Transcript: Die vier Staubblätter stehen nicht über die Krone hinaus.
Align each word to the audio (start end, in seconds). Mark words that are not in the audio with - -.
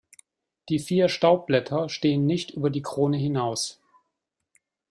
Die 0.69 0.79
vier 0.79 1.09
Staubblätter 1.09 1.87
stehen 1.87 2.25
nicht 2.25 2.49
über 2.49 2.71
die 2.71 2.81
Krone 2.81 3.17
hinaus. 3.17 3.79